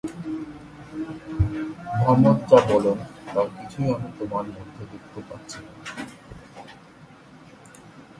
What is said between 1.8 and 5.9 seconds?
মুহাম্মদ যা বলেন, তার কিছুই আমি তোমার মধ্যে দেখতে পাচ্ছি না।